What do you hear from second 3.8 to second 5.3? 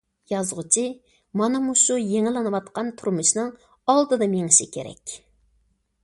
ئالدىدا مېڭىشى كېرەك.